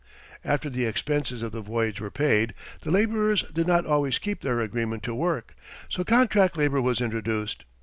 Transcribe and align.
After 0.43 0.67
the 0.67 0.85
expenses 0.85 1.43
of 1.43 1.51
the 1.51 1.61
voyage 1.61 2.01
were 2.01 2.09
paid, 2.09 2.55
the 2.81 2.89
labourers 2.89 3.43
did 3.53 3.67
not 3.67 3.85
always 3.85 4.17
keep 4.17 4.41
their 4.41 4.59
agreement 4.59 5.03
to 5.03 5.13
work, 5.13 5.53
so 5.89 6.03
contract 6.03 6.57
labour 6.57 6.81
was 6.81 7.01
introduced. 7.01 7.65